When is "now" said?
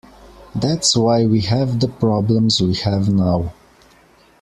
3.07-3.53